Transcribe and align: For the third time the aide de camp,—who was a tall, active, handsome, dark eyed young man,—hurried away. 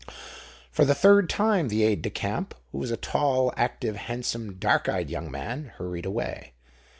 For 0.71 0.83
the 0.83 0.95
third 0.95 1.29
time 1.29 1.67
the 1.67 1.83
aide 1.83 2.01
de 2.01 2.09
camp,—who 2.09 2.75
was 2.75 2.89
a 2.89 2.97
tall, 2.97 3.53
active, 3.55 3.95
handsome, 3.97 4.55
dark 4.55 4.89
eyed 4.89 5.11
young 5.11 5.29
man,—hurried 5.29 6.07
away. 6.07 6.53